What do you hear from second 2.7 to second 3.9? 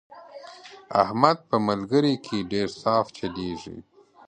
صاف چلېږي.